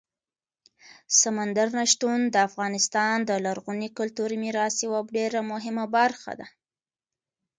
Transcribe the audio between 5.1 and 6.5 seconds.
ډېره مهمه برخه ده.